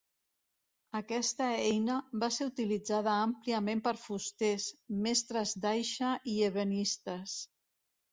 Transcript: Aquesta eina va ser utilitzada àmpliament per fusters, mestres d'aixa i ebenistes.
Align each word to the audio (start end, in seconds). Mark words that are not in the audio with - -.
Aquesta 0.99 1.49
eina 1.65 1.97
va 2.23 2.29
ser 2.37 2.47
utilitzada 2.51 3.13
àmpliament 3.25 3.83
per 3.89 3.93
fusters, 4.05 4.65
mestres 5.09 5.53
d'aixa 5.67 6.15
i 6.33 6.35
ebenistes. 6.49 7.37